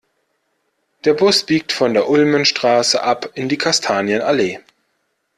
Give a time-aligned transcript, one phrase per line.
[1.05, 4.59] Der Bus biegt von der Ulmenstraße ab in die Kastanienallee.